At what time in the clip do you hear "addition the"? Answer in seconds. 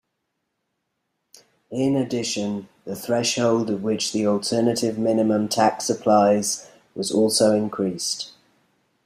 1.95-2.95